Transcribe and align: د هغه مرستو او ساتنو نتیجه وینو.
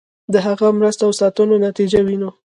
د 0.33 0.35
هغه 0.45 0.67
مرستو 0.77 1.03
او 1.07 1.13
ساتنو 1.21 1.55
نتیجه 1.67 1.99
وینو. 2.05 2.29